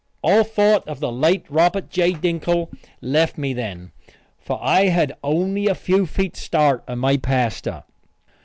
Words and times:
All 0.23 0.43
thought 0.43 0.87
of 0.87 0.99
the 0.99 1.11
late 1.11 1.45
Robert 1.47 1.91
J. 1.91 2.13
Dinkle 2.13 2.71
left 3.01 3.37
me 3.37 3.53
then, 3.53 3.91
for 4.39 4.57
I 4.59 4.87
had 4.87 5.15
only 5.23 5.67
a 5.67 5.75
few 5.75 6.07
feet 6.07 6.35
start 6.35 6.83
of 6.87 6.97
my 6.97 7.17
pastor. 7.17 7.83